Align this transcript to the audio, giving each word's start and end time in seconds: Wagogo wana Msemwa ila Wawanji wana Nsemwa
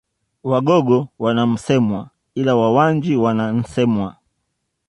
Wagogo 0.43 1.07
wana 1.19 1.47
Msemwa 1.47 2.09
ila 2.35 2.55
Wawanji 2.55 3.15
wana 3.15 3.51
Nsemwa 3.51 4.15